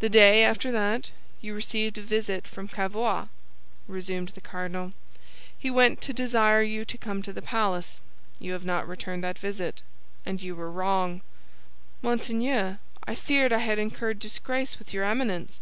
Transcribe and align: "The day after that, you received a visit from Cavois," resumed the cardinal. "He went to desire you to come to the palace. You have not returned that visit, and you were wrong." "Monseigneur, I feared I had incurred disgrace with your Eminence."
"The 0.00 0.08
day 0.08 0.42
after 0.42 0.72
that, 0.72 1.12
you 1.40 1.54
received 1.54 1.96
a 1.96 2.00
visit 2.02 2.44
from 2.48 2.66
Cavois," 2.66 3.28
resumed 3.86 4.30
the 4.30 4.40
cardinal. 4.40 4.94
"He 5.56 5.70
went 5.70 6.00
to 6.00 6.12
desire 6.12 6.62
you 6.62 6.84
to 6.84 6.98
come 6.98 7.22
to 7.22 7.32
the 7.32 7.40
palace. 7.40 8.00
You 8.40 8.52
have 8.54 8.64
not 8.64 8.88
returned 8.88 9.22
that 9.22 9.38
visit, 9.38 9.82
and 10.26 10.42
you 10.42 10.56
were 10.56 10.72
wrong." 10.72 11.20
"Monseigneur, 12.02 12.80
I 13.04 13.14
feared 13.14 13.52
I 13.52 13.58
had 13.58 13.78
incurred 13.78 14.18
disgrace 14.18 14.80
with 14.80 14.92
your 14.92 15.04
Eminence." 15.04 15.60